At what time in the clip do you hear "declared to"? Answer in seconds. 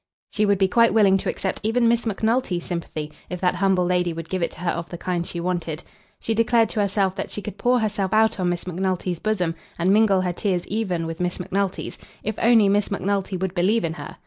6.33-6.79